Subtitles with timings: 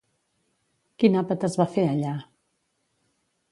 [1.03, 2.17] Quin àpat es va fer allà?